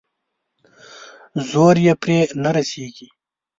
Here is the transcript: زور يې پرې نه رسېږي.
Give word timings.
زور 1.49 1.75
يې 1.85 1.93
پرې 2.01 2.19
نه 2.43 2.49
رسېږي. 2.55 3.07